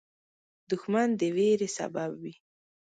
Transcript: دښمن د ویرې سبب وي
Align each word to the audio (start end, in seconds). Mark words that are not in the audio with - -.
دښمن 0.69 1.09
د 1.19 1.21
ویرې 1.35 1.69
سبب 1.77 2.11
وي 2.21 2.33